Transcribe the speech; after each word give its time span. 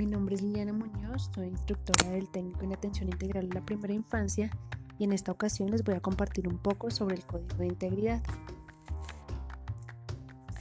mi 0.00 0.06
nombre 0.06 0.34
es 0.34 0.40
Liliana 0.40 0.72
Muñoz, 0.72 1.30
soy 1.34 1.48
instructora 1.48 2.08
del 2.08 2.26
técnico 2.30 2.62
en 2.62 2.72
atención 2.72 3.10
integral 3.10 3.50
a 3.50 3.54
la 3.56 3.66
primera 3.66 3.92
infancia 3.92 4.50
y 4.98 5.04
en 5.04 5.12
esta 5.12 5.30
ocasión 5.30 5.70
les 5.70 5.84
voy 5.84 5.94
a 5.94 6.00
compartir 6.00 6.48
un 6.48 6.56
poco 6.56 6.90
sobre 6.90 7.16
el 7.16 7.26
código 7.26 7.54
de 7.58 7.66
integridad. 7.66 8.22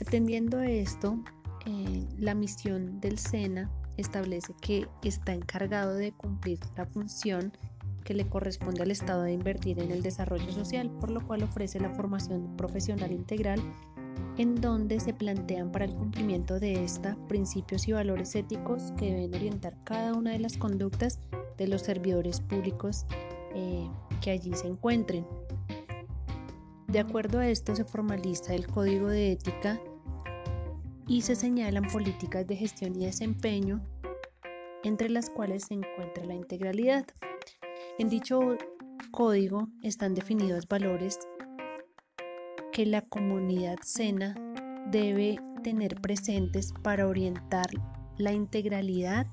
Atendiendo 0.01 0.57
a 0.57 0.69
esto, 0.69 1.23
eh, 1.65 2.05
la 2.17 2.35
misión 2.35 2.99
del 2.99 3.17
SENA 3.17 3.71
establece 3.95 4.53
que 4.59 4.89
está 5.03 5.31
encargado 5.31 5.93
de 5.93 6.11
cumplir 6.11 6.59
la 6.75 6.85
función 6.85 7.53
que 8.03 8.13
le 8.13 8.27
corresponde 8.27 8.81
al 8.81 8.91
Estado 8.91 9.23
de 9.23 9.31
invertir 9.31 9.79
en 9.79 9.91
el 9.91 10.03
desarrollo 10.03 10.51
social, 10.51 10.89
por 10.99 11.11
lo 11.11 11.25
cual 11.25 11.43
ofrece 11.43 11.79
la 11.79 11.91
formación 11.91 12.57
profesional 12.57 13.13
integral 13.13 13.61
en 14.37 14.55
donde 14.55 14.99
se 14.99 15.13
plantean 15.13 15.71
para 15.71 15.85
el 15.85 15.93
cumplimiento 15.93 16.59
de 16.59 16.83
esta 16.83 17.17
principios 17.27 17.87
y 17.87 17.93
valores 17.93 18.35
éticos 18.35 18.93
que 18.97 19.13
deben 19.13 19.35
orientar 19.35 19.75
cada 19.83 20.13
una 20.13 20.31
de 20.31 20.39
las 20.39 20.57
conductas 20.57 21.19
de 21.57 21.67
los 21.67 21.81
servidores 21.81 22.39
públicos 22.39 23.05
eh, 23.53 23.89
que 24.21 24.31
allí 24.31 24.53
se 24.53 24.67
encuentren. 24.67 25.25
De 26.87 26.99
acuerdo 26.99 27.39
a 27.39 27.47
esto 27.47 27.75
se 27.75 27.85
formaliza 27.85 28.55
el 28.55 28.67
código 28.67 29.09
de 29.09 29.33
ética 29.33 29.79
y 31.07 31.21
se 31.21 31.35
señalan 31.35 31.87
políticas 31.91 32.47
de 32.47 32.55
gestión 32.55 32.95
y 32.95 33.05
desempeño 33.05 33.81
entre 34.83 35.09
las 35.09 35.29
cuales 35.29 35.65
se 35.65 35.73
encuentra 35.73 36.25
la 36.25 36.35
integralidad. 36.35 37.05
En 37.97 38.09
dicho 38.09 38.39
código 39.11 39.67
están 39.83 40.13
definidos 40.13 40.67
valores 40.67 41.19
que 42.79 42.85
la 42.85 43.01
comunidad 43.01 43.79
SENA 43.83 44.35
debe 44.89 45.37
tener 45.63 45.99
presentes 45.99 46.71
para 46.81 47.07
orientar 47.07 47.67
la 48.17 48.31
integralidad 48.31 49.27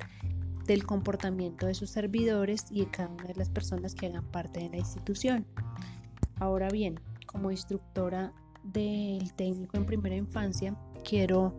del 0.66 0.84
comportamiento 0.84 1.66
de 1.66 1.74
sus 1.74 1.90
servidores 1.90 2.66
y 2.72 2.80
de 2.80 2.90
cada 2.90 3.08
una 3.08 3.22
de 3.22 3.36
las 3.36 3.48
personas 3.48 3.94
que 3.94 4.06
hagan 4.06 4.24
parte 4.32 4.58
de 4.58 4.70
la 4.70 4.78
institución. 4.78 5.46
Ahora 6.40 6.70
bien, 6.70 6.98
como 7.26 7.52
instructora 7.52 8.32
del 8.64 9.32
técnico 9.34 9.76
en 9.76 9.86
primera 9.86 10.16
infancia, 10.16 10.76
quiero 11.08 11.56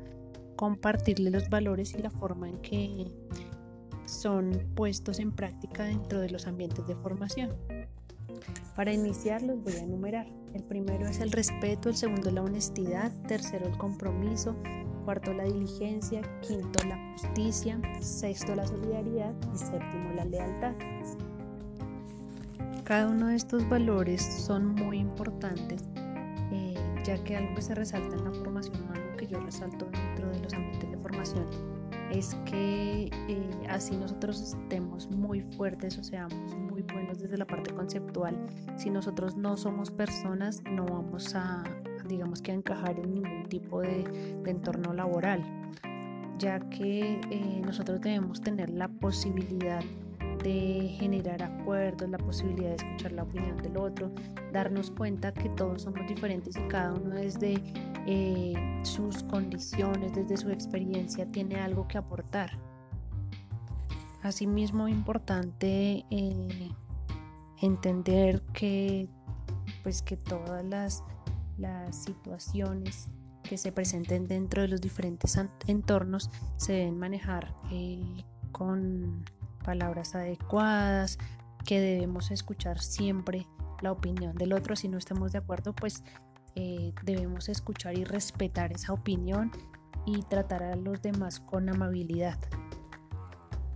compartirle 0.58 1.30
los 1.30 1.48
valores 1.48 1.94
y 1.94 2.00
la 2.00 2.10
forma 2.10 2.50
en 2.50 2.58
que 2.58 3.08
son 4.04 4.62
puestos 4.76 5.20
en 5.20 5.32
práctica 5.32 5.86
dentro 5.86 6.20
de 6.20 6.32
los 6.32 6.48
ambientes 6.48 6.86
de 6.86 6.98
formación. 6.98 7.56
Para 8.78 8.94
iniciar 8.94 9.42
los 9.42 9.64
voy 9.64 9.74
a 9.74 9.80
enumerar. 9.80 10.28
El 10.54 10.64
primero 10.64 11.08
es 11.08 11.20
el 11.20 11.32
respeto, 11.32 11.90
el 11.90 11.96
segundo 11.96 12.30
la 12.30 12.44
honestidad, 12.44 13.12
tercero 13.28 13.66
el 13.66 13.76
compromiso, 13.76 14.56
cuarto 15.04 15.34
la 15.34 15.46
diligencia, 15.46 16.22
quinto 16.42 16.88
la 16.88 16.96
justicia, 17.14 17.82
sexto 18.00 18.54
la 18.54 18.68
solidaridad 18.68 19.34
y 19.52 19.58
séptimo 19.58 20.14
la 20.16 20.26
lealtad. 20.26 20.74
Cada 22.84 23.08
uno 23.08 23.30
de 23.30 23.36
estos 23.36 23.68
valores 23.68 24.22
son 24.22 24.76
muy 24.76 25.00
importantes 25.00 25.84
eh, 26.52 26.76
ya 27.04 27.18
que 27.24 27.36
algo 27.36 27.56
que 27.56 27.64
se 27.64 27.74
resalta 27.74 28.16
en 28.16 28.26
la 28.26 28.32
formación, 28.32 28.78
algo 28.94 29.18
que 29.18 29.26
yo 29.26 29.40
resalto 29.40 29.90
dentro 29.92 30.30
de 30.30 30.40
los 30.40 30.54
ambientes 30.54 30.92
de 30.92 30.98
formación, 30.98 31.48
es 32.12 32.36
que 32.46 33.10
eh, 33.28 33.68
así 33.70 33.98
nosotros 33.98 34.40
estemos 34.40 35.10
muy 35.10 35.42
fuertes 35.42 35.98
o 35.98 36.04
seamos 36.04 36.56
buenos 36.88 37.20
desde 37.20 37.38
la 37.38 37.46
parte 37.46 37.74
conceptual, 37.74 38.38
si 38.76 38.90
nosotros 38.90 39.36
no 39.36 39.58
somos 39.58 39.92
personas 39.92 40.62
no 40.64 40.86
vamos 40.86 41.36
a, 41.36 41.64
digamos 42.08 42.42
que 42.42 42.52
a 42.52 42.56
encajar 42.56 43.00
en 43.00 43.16
ningún 43.16 43.44
tipo 43.50 43.82
de, 43.82 44.04
entorno 44.46 44.94
laboral, 44.94 45.44
ya 46.38 46.60
que 46.70 47.20
eh, 47.32 47.62
nosotros 47.66 48.00
debemos 48.02 48.42
tener 48.42 48.70
la 48.70 48.88
posibilidad 48.88 49.84
de 50.44 50.96
generar 51.00 51.44
acuerdos, 51.44 52.10
la 52.10 52.18
posibilidad 52.18 52.70
de 52.70 52.76
escuchar 52.76 53.12
la 53.12 53.24
opinión 53.24 53.58
del 53.58 53.78
otro, 53.78 54.12
darnos 54.54 54.92
cuenta 54.92 55.34
que 55.34 55.50
todos 55.50 55.82
somos 55.84 56.08
diferentes 56.08 56.56
y 56.56 56.62
cada 56.68 56.94
uno 56.94 57.16
desde 57.16 57.62
eh, 58.06 58.54
sus 58.84 59.24
condiciones, 59.24 60.14
desde 60.14 60.38
su 60.38 60.50
experiencia, 60.50 61.26
tiene 61.32 61.60
algo 61.60 61.88
que 61.88 61.98
aportar. 61.98 62.58
Asimismo, 64.24 64.88
importante 64.88 66.06
eh, 66.10 66.72
entender 67.62 68.42
que, 68.54 69.10
pues, 69.84 70.02
que 70.02 70.18
todas 70.18 70.66
las, 70.66 71.04
situaciones 71.92 73.10
que 73.42 73.58
se 73.58 73.72
presenten 73.72 74.28
dentro 74.28 74.62
de 74.62 74.68
los 74.68 74.80
diferentes 74.80 75.40
entornos 75.66 76.30
se 76.58 76.74
deben 76.74 77.00
manejar 77.00 77.56
eh, 77.72 78.24
con 78.52 79.26
palabras 79.64 80.14
adecuadas, 80.14 81.18
que 81.66 81.80
debemos 81.80 82.32
escuchar 82.32 82.80
siempre 82.80 83.48
la 83.82 83.92
opinión 83.92 84.36
del 84.36 84.54
otro. 84.54 84.76
Si 84.76 84.88
no 84.88 84.98
estamos 84.98 85.32
de 85.32 85.40
acuerdo, 85.40 85.74
pues 85.74 86.04
eh, 86.56 86.94
debemos 87.04 87.50
escuchar 87.50 87.98
y 87.98 88.04
respetar 88.04 88.72
esa 88.72 88.94
opinión 88.94 89.52
y 90.06 90.24
tratar 90.24 90.64
a 90.64 90.76
los 90.76 91.02
demás 91.02 91.40
con 91.40 91.70
amabilidad. 91.70 92.40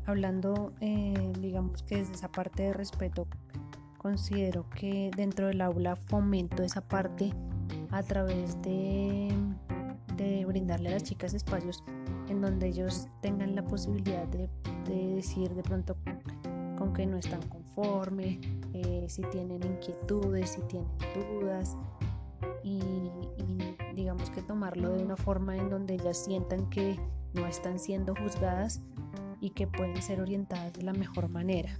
Hablando, 0.06 0.74
eh, 0.82 1.32
digamos 1.40 1.84
que 1.84 1.98
desde 1.98 2.14
esa 2.14 2.32
parte 2.32 2.64
de 2.64 2.74
respeto, 2.74 3.28
considero 3.98 4.68
que 4.72 5.12
dentro 5.16 5.48
del 5.48 5.62
aula 5.62 5.96
fomento 5.96 6.64
esa 6.64 6.82
parte 6.82 7.34
a 7.92 8.02
través 8.02 8.60
de, 8.62 9.32
de 10.18 10.46
brindarle 10.46 10.90
a 10.90 10.94
las 10.94 11.04
chicas 11.04 11.34
espacios 11.34 11.84
en 12.32 12.42
donde 12.42 12.68
ellos 12.68 13.08
tengan 13.22 13.56
la 13.56 13.64
posibilidad 13.64 14.26
de, 14.28 14.50
decir 14.88 15.54
de 15.54 15.64
pronto 15.64 15.96
con 16.78 16.94
que 16.94 17.06
no 17.06 17.18
están 17.18 17.42
conformes, 17.48 18.40
eh, 18.74 19.06
si 19.08 19.22
tienen 19.24 19.64
inquietudes, 19.64 20.52
si 20.52 20.62
tienen 20.62 20.90
dudas 21.40 21.78
y, 22.64 22.80
digamos 23.96 24.30
que 24.32 24.42
tomarlo 24.42 24.96
de 24.96 25.04
una 25.04 25.18
forma 25.18 25.56
en 25.58 25.70
donde 25.70 25.96
ellas 25.96 26.18
sientan 26.18 26.70
que 26.70 27.00
no 27.34 27.46
están 27.46 27.80
siendo 27.80 28.16
juzgadas 28.16 28.82
y 29.42 29.50
que 29.50 29.68
pueden 29.68 30.02
ser 30.02 30.22
orientadas 30.22 30.72
de 30.74 30.84
la 30.84 30.94
mejor 30.94 31.28
manera. 31.28 31.78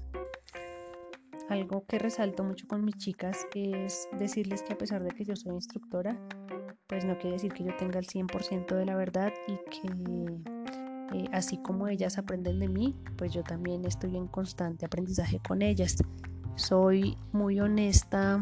Algo 1.50 1.86
que 1.86 2.00
resalto 2.00 2.44
mucho 2.44 2.68
con 2.68 2.84
mis 2.84 2.98
chicas 2.98 3.48
es 3.54 4.10
decirles 4.18 4.64
que 4.64 4.74
a 4.74 4.78
pesar 4.78 5.04
de 5.04 5.12
que 5.12 5.24
yo 5.24 5.36
soy 5.36 5.54
instructora, 5.54 6.18
pues 6.88 7.06
no 7.06 7.18
quiere 7.18 7.36
decir 7.36 7.54
que 7.54 7.64
yo 7.64 7.76
tenga 7.78 8.00
el 8.00 8.08
100% 8.08 8.76
de 8.76 8.86
la 8.86 8.96
verdad 8.96 9.34
y 9.48 9.56
que 9.70 11.18
eh, 11.18 11.28
así 11.34 11.58
como 11.58 11.88
ellas 11.88 12.18
aprenden 12.18 12.60
de 12.60 12.68
mí, 12.68 12.96
pues 13.18 13.34
yo 13.34 13.44
también 13.44 13.86
estoy 13.86 14.16
en 14.16 14.28
constante 14.28 14.86
aprendizaje 14.86 15.40
con 15.46 15.62
ellas. 15.62 15.98
Soy 16.56 17.18
muy 17.32 17.60
honesta 17.60 18.40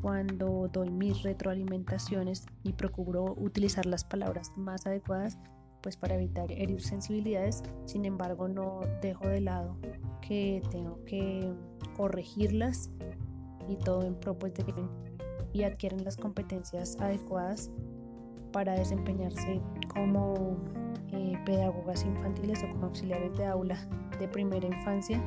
cuando 0.00 0.68
doy 0.72 0.90
mis 0.90 1.22
retroalimentaciones 1.22 2.46
y 2.62 2.72
procuro 2.72 3.34
utilizar 3.36 3.84
las 3.84 4.04
palabras 4.04 4.52
más 4.56 4.86
adecuadas 4.86 5.38
pues 5.80 5.96
para 5.96 6.14
evitar 6.14 6.50
herir 6.52 6.82
sensibilidades 6.82 7.62
sin 7.84 8.04
embargo 8.04 8.48
no 8.48 8.80
dejo 9.02 9.26
de 9.26 9.40
lado 9.40 9.76
que 10.20 10.62
tengo 10.70 11.02
que 11.04 11.52
corregirlas 11.96 12.90
y 13.68 13.76
todo 13.76 14.02
en 14.02 14.14
pro 14.14 14.38
pues, 14.38 14.54
de 14.54 14.64
que 14.64 14.74
y 15.52 15.62
adquieren 15.62 16.04
las 16.04 16.16
competencias 16.16 16.96
adecuadas 17.00 17.70
para 18.52 18.72
desempeñarse 18.72 19.60
como 19.92 20.56
eh, 21.12 21.38
pedagogas 21.44 22.04
infantiles 22.04 22.62
o 22.62 22.68
como 22.72 22.86
auxiliares 22.86 23.36
de 23.36 23.46
aula 23.46 23.78
de 24.18 24.28
primera 24.28 24.66
infancia. 24.66 25.22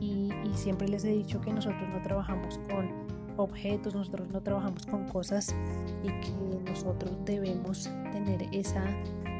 Y, 0.00 0.30
siempre 0.54 0.88
les 0.88 1.04
he 1.04 1.10
dicho 1.10 1.40
que 1.40 1.52
nosotros 1.52 1.88
no 1.88 2.02
trabajamos 2.02 2.58
con 2.68 2.90
objetos, 3.36 3.94
nosotros 3.94 4.28
no 4.28 4.42
trabajamos 4.42 4.84
con 4.86 5.06
cosas 5.06 5.54
y 6.02 6.08
que 6.08 6.70
nosotros 6.70 7.16
debemos 7.24 7.88
tener 8.10 8.42
esa 8.52 8.84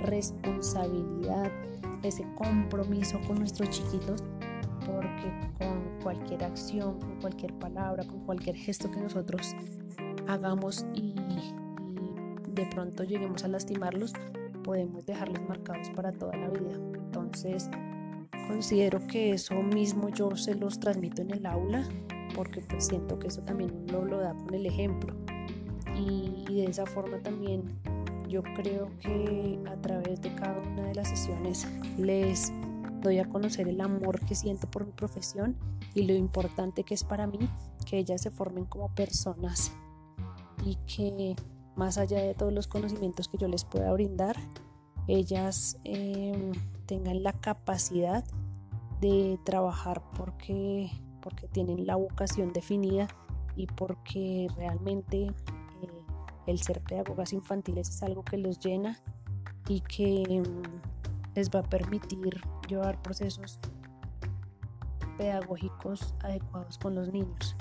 responsabilidad, 0.02 1.50
ese 2.02 2.24
compromiso 2.34 3.20
con 3.26 3.38
nuestros 3.38 3.70
chiquitos, 3.70 4.22
porque 4.86 5.32
con 5.58 5.82
cualquier 6.02 6.44
acción, 6.44 6.98
con 6.98 7.20
cualquier 7.20 7.52
palabra, 7.54 8.04
con 8.04 8.20
cualquier 8.24 8.56
gesto 8.56 8.90
que 8.90 9.00
nosotros 9.00 9.54
hagamos 10.26 10.86
y, 10.94 11.14
de 12.52 12.66
pronto 12.66 13.04
lleguemos 13.04 13.44
a 13.44 13.48
lastimarlos, 13.48 14.12
podemos 14.64 15.06
dejarlos 15.06 15.40
marcados 15.48 15.90
para 15.90 16.12
toda 16.12 16.36
la 16.36 16.48
vida. 16.48 16.74
Entonces, 16.94 17.70
considero 18.48 19.06
que 19.06 19.32
eso 19.32 19.54
mismo 19.62 20.08
yo 20.08 20.34
se 20.36 20.54
los 20.54 20.78
transmito 20.80 21.22
en 21.22 21.30
el 21.30 21.46
aula, 21.46 21.88
porque 22.34 22.60
pues 22.60 22.86
siento 22.86 23.18
que 23.18 23.28
eso 23.28 23.42
también 23.42 23.72
uno 23.88 24.04
lo 24.04 24.18
da 24.18 24.34
con 24.34 24.54
el 24.54 24.66
ejemplo. 24.66 25.14
Y 25.96 26.44
de 26.48 26.64
esa 26.66 26.86
forma 26.86 27.18
también 27.18 27.64
yo 28.28 28.42
creo 28.42 28.90
que 29.00 29.58
a 29.68 29.76
través 29.80 30.20
de 30.20 30.34
cada 30.34 30.58
una 30.60 30.84
de 30.84 30.94
las 30.94 31.08
sesiones 31.08 31.66
les 31.98 32.52
doy 33.00 33.18
a 33.18 33.28
conocer 33.28 33.68
el 33.68 33.80
amor 33.80 34.20
que 34.20 34.34
siento 34.34 34.70
por 34.70 34.84
mi 34.84 34.92
profesión 34.92 35.56
y 35.94 36.02
lo 36.02 36.14
importante 36.14 36.84
que 36.84 36.94
es 36.94 37.04
para 37.04 37.26
mí 37.26 37.38
que 37.86 37.98
ellas 37.98 38.20
se 38.20 38.30
formen 38.30 38.64
como 38.64 38.94
personas 38.94 39.72
y 40.64 40.76
que 40.86 41.36
más 41.76 41.96
allá 41.96 42.20
de 42.20 42.34
todos 42.34 42.52
los 42.52 42.66
conocimientos 42.66 43.28
que 43.28 43.38
yo 43.38 43.48
les 43.48 43.64
pueda 43.64 43.92
brindar, 43.92 44.36
ellas 45.06 45.78
em, 45.84 46.52
tengan 46.86 47.22
la 47.22 47.32
capacidad 47.32 48.24
de 49.00 49.38
trabajar 49.44 50.02
porque, 50.16 50.90
porque 51.22 51.46
tienen 51.46 51.86
la 51.86 51.94
vocación 51.94 52.52
definida 52.52 53.06
y 53.56 53.66
porque 53.66 54.48
realmente 54.56 55.26
eh, 55.26 55.32
el 56.48 56.60
ser 56.60 56.80
pedagogas 56.80 57.34
infantiles 57.34 57.90
es 57.90 58.02
algo 58.02 58.24
que 58.24 58.38
los 58.38 58.58
llena 58.58 58.98
y 59.68 59.82
que 59.82 60.22
em, 60.22 60.62
les 61.34 61.50
va 61.50 61.60
a 61.60 61.62
permitir 61.62 62.40
llevar 62.66 63.00
procesos 63.02 63.60
pedagógicos 65.18 66.14
adecuados 66.20 66.78
con 66.78 66.94
los 66.94 67.12
niños. 67.12 67.54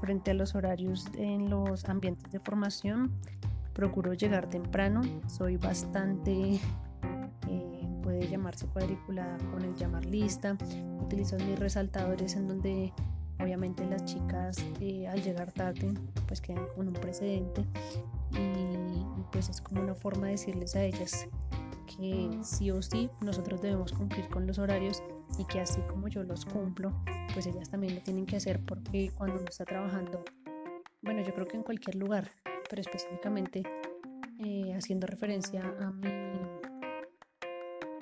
Frente 0.00 0.32
a 0.32 0.34
los 0.34 0.54
horarios 0.54 1.06
en 1.14 1.48
los 1.48 1.86
ambientes 1.86 2.30
de 2.30 2.40
formación, 2.40 3.10
procuro 3.72 4.12
llegar 4.12 4.50
temprano, 4.50 5.00
soy 5.26 5.56
bastante, 5.56 6.60
eh, 7.48 7.88
puede 8.02 8.28
llamarse 8.28 8.66
cuadriculada 8.66 9.38
con 9.50 9.62
el 9.62 9.74
llamar 9.76 10.04
lista, 10.04 10.58
utilizo 11.00 11.36
mis 11.38 11.58
resaltadores 11.58 12.36
en 12.36 12.48
donde 12.48 12.92
obviamente 13.40 13.86
las 13.86 14.04
chicas 14.04 14.64
eh, 14.80 15.06
al 15.08 15.22
llegar 15.22 15.52
tarde 15.52 15.92
pues 16.26 16.40
quedan 16.40 16.66
con 16.74 16.88
un 16.88 16.94
precedente 16.94 17.64
y 18.32 19.22
pues 19.32 19.48
es 19.48 19.60
como 19.60 19.82
una 19.82 19.94
forma 19.94 20.26
de 20.26 20.32
decirles 20.32 20.74
a 20.76 20.82
ellas 20.82 21.28
que 21.86 22.30
sí 22.42 22.70
o 22.70 22.82
sí 22.82 23.10
nosotros 23.20 23.62
debemos 23.62 23.92
cumplir 23.92 24.28
con 24.28 24.46
los 24.46 24.58
horarios 24.58 25.02
y 25.38 25.44
que 25.44 25.60
así 25.60 25.80
como 25.82 26.08
yo 26.08 26.22
los 26.22 26.44
cumplo, 26.44 26.92
pues 27.34 27.46
ellas 27.46 27.68
también 27.68 27.94
lo 27.94 28.00
tienen 28.00 28.26
que 28.26 28.36
hacer 28.36 28.60
porque 28.64 29.10
cuando 29.14 29.36
uno 29.36 29.46
está 29.48 29.64
trabajando, 29.64 30.24
bueno, 31.02 31.22
yo 31.22 31.34
creo 31.34 31.46
que 31.46 31.56
en 31.56 31.62
cualquier 31.62 31.96
lugar, 31.96 32.30
pero 32.68 32.80
específicamente 32.80 33.62
eh, 34.44 34.74
haciendo 34.74 35.06
referencia 35.06 35.62
a 35.80 35.90
mi, 35.90 36.08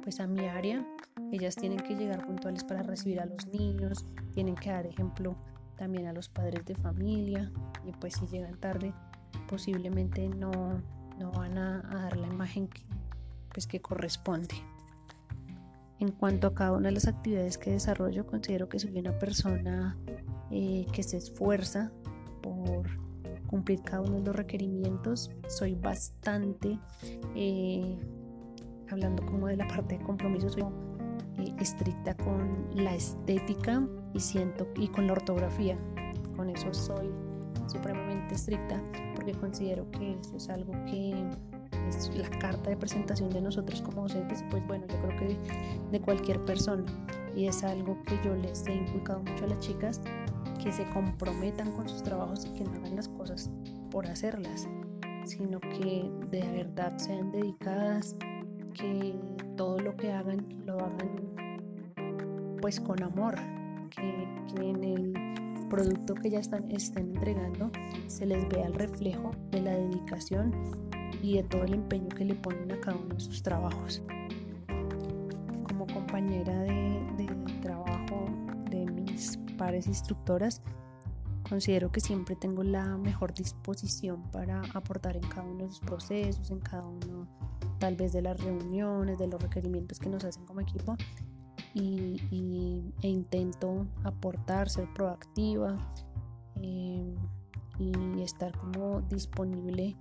pues 0.04 0.20
a 0.20 0.26
mi 0.26 0.46
área, 0.46 0.86
ellas 1.32 1.56
tienen 1.56 1.80
que 1.80 1.96
llegar 1.96 2.26
puntuales 2.26 2.62
para 2.62 2.82
recibir 2.82 3.20
a 3.20 3.24
los 3.24 3.46
niños, 3.48 4.04
tienen 4.34 4.54
que 4.54 4.70
dar 4.70 4.86
ejemplo 4.86 5.34
también 5.76 6.06
a 6.06 6.12
los 6.12 6.28
padres 6.28 6.64
de 6.66 6.74
familia 6.74 7.50
y 7.84 7.92
pues 7.92 8.14
si 8.14 8.26
llegan 8.26 8.54
tarde 8.60 8.92
posiblemente 9.48 10.28
no, 10.28 10.50
no 11.18 11.32
van 11.32 11.56
a, 11.56 11.80
dar 11.82 12.16
la 12.18 12.26
imagen 12.26 12.68
que, 12.68 12.82
pues, 13.52 13.66
que 13.66 13.80
corresponde. 13.80 14.54
En 16.00 16.10
cuanto 16.10 16.48
a 16.48 16.54
cada 16.54 16.72
una 16.72 16.88
de 16.88 16.92
las 16.92 17.08
actividades 17.08 17.56
que 17.56 17.70
desarrollo, 17.70 18.26
considero 18.26 18.68
que 18.68 18.78
soy 18.78 18.98
una 18.98 19.18
persona 19.18 19.96
eh, 20.50 20.86
que 20.92 21.02
se 21.02 21.16
esfuerza 21.16 21.90
por 22.42 22.86
cumplir 23.46 23.80
cada 23.82 24.02
uno 24.02 24.18
de 24.18 24.24
los 24.24 24.36
requerimientos. 24.36 25.30
Soy 25.48 25.76
bastante, 25.76 26.78
eh, 27.34 27.96
hablando 28.94 29.24
como 29.26 29.48
de 29.48 29.56
la 29.56 29.68
parte 29.68 29.98
de 29.98 30.04
compromiso, 30.04 30.48
soy 30.48 30.64
eh, 31.38 31.54
estricta 31.58 32.16
con 32.16 32.68
la 32.74 32.94
estética 32.94 33.86
y 34.14 34.20
siento 34.20 34.66
y 34.76 34.88
con 34.88 35.06
la 35.06 35.12
ortografía. 35.12 35.76
Con 36.36 36.48
eso 36.50 36.72
soy 36.72 37.10
supremamente 37.66 38.34
estricta 38.34 38.82
porque 39.14 39.32
considero 39.32 39.90
que 39.90 40.18
eso 40.18 40.36
es 40.36 40.48
algo 40.48 40.72
que 40.86 41.12
es 41.88 42.10
la 42.16 42.30
carta 42.38 42.70
de 42.70 42.76
presentación 42.76 43.30
de 43.30 43.40
nosotros 43.40 43.82
como 43.82 44.02
docentes, 44.02 44.44
pues 44.50 44.66
bueno, 44.66 44.86
yo 44.88 45.00
creo 45.02 45.18
que 45.18 45.38
de, 45.90 46.00
cualquier 46.00 46.44
persona. 46.44 46.84
Y 47.36 47.46
es 47.46 47.64
algo 47.64 48.00
que 48.04 48.16
yo 48.24 48.34
les 48.34 48.66
he 48.66 48.74
inculcado 48.74 49.20
mucho 49.20 49.44
a 49.44 49.48
las 49.48 49.58
chicas, 49.58 50.00
que 50.62 50.72
se 50.72 50.88
comprometan 50.90 51.72
con 51.72 51.88
sus 51.88 52.02
trabajos 52.02 52.46
y 52.46 52.50
que 52.50 52.64
no 52.64 52.72
hagan 52.72 52.96
las 52.96 53.08
cosas 53.08 53.50
por 53.90 54.06
hacerlas, 54.06 54.68
sino 55.24 55.58
que 55.60 56.10
de 56.30 56.48
verdad 56.52 56.96
sean 56.96 57.32
dedicadas, 57.32 58.16
que 58.74 59.14
todo 59.56 59.78
lo 59.78 59.96
que 59.96 60.12
hagan 60.12 60.46
lo 60.66 60.78
hagan 60.80 61.34
pues 62.60 62.80
con 62.80 63.02
amor, 63.02 63.36
que, 63.90 64.28
que 64.54 64.70
en 64.70 64.84
el 64.84 65.24
producto 65.68 66.14
que 66.14 66.30
ya 66.30 66.38
están, 66.38 66.70
estén 66.70 67.14
entregando 67.14 67.70
se 68.06 68.26
les 68.26 68.48
vea 68.48 68.66
el 68.66 68.74
reflejo 68.74 69.32
de 69.50 69.60
la 69.60 69.72
dedicación 69.72 70.52
y 71.22 71.36
de 71.36 71.42
todo 71.42 71.64
el 71.64 71.74
empeño 71.74 72.08
que 72.08 72.24
le 72.24 72.34
ponen 72.34 72.70
a 72.72 72.80
cada 72.80 72.96
uno 72.96 73.14
de 73.14 73.20
sus 73.20 73.42
trabajos. 73.42 74.02
Como 75.68 75.86
compañera 75.86 76.58
de, 76.60 77.26
trabajo 77.62 78.26
de 78.70 78.86
mis 78.86 79.38
pares 79.56 79.86
instructoras, 79.86 80.62
considero 81.48 81.90
que 81.90 82.00
siempre 82.00 82.36
tengo 82.36 82.62
la 82.62 82.98
mejor 82.98 83.32
disposición 83.32 84.22
para 84.30 84.62
aportar 84.74 85.16
en 85.16 85.26
cada 85.28 85.42
uno 85.44 85.58
de 85.58 85.66
los 85.66 85.80
procesos, 85.80 86.50
en 86.50 86.60
cada 86.60 86.86
uno 86.86 87.23
tal 87.84 87.96
vez 87.96 88.14
de 88.14 88.22
las 88.22 88.40
reuniones, 88.40 89.18
de 89.18 89.26
los 89.26 89.42
requerimientos 89.42 89.98
que 89.98 90.08
nos 90.08 90.24
hacen 90.24 90.46
como 90.46 90.62
equipo 90.62 90.96
y, 91.74 92.16
e 93.02 93.08
intento 93.08 93.86
aportar, 94.04 94.70
ser 94.70 94.88
proactiva 94.94 95.76
eh, 96.62 97.14
y 97.78 98.22
estar 98.22 98.56
como 98.56 99.02
disponible 99.02 99.94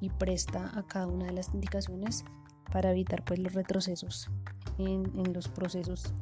y 0.00 0.08
presta 0.08 0.70
a 0.74 0.82
cada 0.84 1.08
una 1.08 1.26
de 1.26 1.32
las 1.32 1.52
indicaciones 1.52 2.24
para 2.72 2.90
evitar 2.90 3.22
pues 3.22 3.38
los 3.38 3.52
retrocesos 3.52 4.30
en, 4.78 5.12
los 5.34 5.46
procesos 5.48 6.14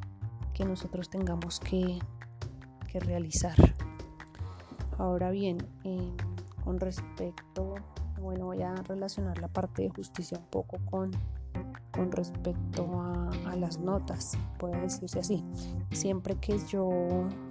que 0.53 0.65
nosotros 0.65 1.09
tengamos 1.09 1.61
que, 1.61 2.01
realizar. 2.93 3.55
Ahora 4.99 5.31
bien, 5.31 5.59
con 6.65 6.81
respecto, 6.81 7.77
bueno, 8.21 8.47
voy 8.47 8.63
a 8.63 8.75
relacionar 8.75 9.39
la 9.39 9.49
parte 9.49 9.83
de 9.83 9.91
justicia 9.91 10.39
un 10.39 10.47
poco 10.47 10.79
con, 10.91 11.11
con 11.93 12.13
respecto 12.13 13.01
a, 13.01 13.57
las 13.57 13.79
notas, 13.81 14.39
puede 14.59 14.81
decirse 14.81 15.19
así. 15.19 15.45
Siempre 15.91 16.37
que 16.37 16.59
yo 16.69 16.89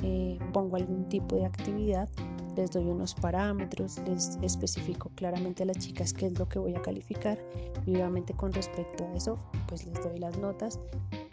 eh, 0.04 0.40
pongo 0.54 0.78
algún 0.78 1.10
tipo 1.10 1.36
de 1.36 1.46
actividad, 1.46 2.08
les 2.56 2.72
doy 2.72 2.86
unos 2.86 3.14
parámetros, 3.14 4.00
les 4.08 4.38
especifico 4.42 5.12
claramente 5.16 5.64
a 5.64 5.66
las 5.66 5.78
chicas 5.78 6.14
qué 6.14 6.28
es 6.28 6.40
lo 6.40 6.48
que 6.48 6.60
voy 6.60 6.76
a 6.76 6.82
calificar 6.82 7.38
y 7.86 7.96
obviamente 7.96 8.34
con 8.34 8.54
respecto 8.54 9.06
a 9.06 9.14
eso 9.14 9.38
pues 9.68 9.86
les 9.86 10.02
doy 10.02 10.18
las 10.18 10.38
notas. 10.38 10.80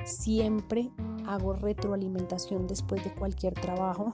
Siempre 0.04 0.90
hago 1.26 1.54
retroalimentación 1.54 2.66
después 2.66 3.02
de 3.04 3.14
cualquier 3.14 3.54
trabajo 3.54 4.12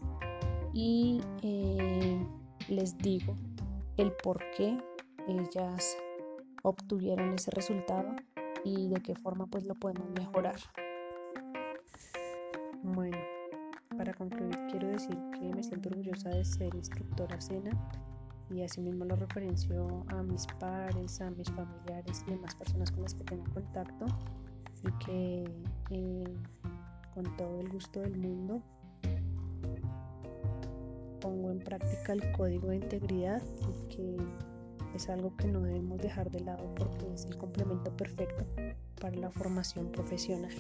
y 0.73 1.21
eh, 1.43 2.25
les 2.69 2.97
digo 2.99 3.35
el 3.97 4.13
por 4.13 4.41
qué 4.57 4.79
ellas 5.29 5.97
obtuvieron 6.63 7.33
ese 7.35 7.51
resultado 7.51 8.15
y 8.65 8.89
de 8.89 9.01
qué 9.01 9.15
forma 9.15 9.47
pues 9.47 9.65
lo 9.65 9.75
podemos 9.75 10.09
mejorar. 10.11 10.57
Bueno, 12.83 13.19
para 13.97 14.15
concluir, 14.15 14.59
quiero 14.71 14.89
decir 14.89 15.17
que 15.33 15.53
me 15.55 15.63
siento 15.63 15.89
orgullosa 15.91 16.31
de 16.31 16.45
ser 16.45 16.75
instructora 16.75 17.41
SENA 17.41 17.71
y 18.51 18.63
asimismo 18.63 19.05
lo 19.05 19.17
referencio 19.17 20.05
a 20.09 20.23
mis 20.23 20.47
pares, 20.59 21.21
a 21.21 21.31
mis 21.31 21.51
familiares 21.51 22.25
y 22.27 22.31
demás 22.31 22.55
personas 22.55 22.91
con 22.91 23.03
las 23.03 23.15
que 23.15 23.25
tengo 23.25 23.45
contacto 23.53 24.07
y 24.83 25.05
que 25.05 25.45
eh, 25.91 26.37
con 27.15 27.37
todo 27.37 27.61
el 27.61 27.69
gusto 27.69 28.01
del 28.01 28.17
mundo 28.17 28.63
pongo 31.21 31.51
en 31.51 31.59
práctica 31.59 32.13
el 32.13 32.33
código 32.33 32.69
de 32.69 32.77
integridad 32.77 33.43
y 33.69 33.95
que 33.95 34.17
es 35.01 35.09
algo 35.09 35.35
que 35.35 35.47
no 35.49 35.63
debemos 35.63 35.99
dejar 35.99 36.31
de 36.31 36.41
lado 36.41 36.75
porque 36.75 37.11
es 37.15 37.25
el 37.25 37.39
complemento 37.39 37.91
perfecto 37.97 38.45
para 39.01 39.17
la 39.17 39.31
formación 39.31 39.91
profesional. 39.91 40.53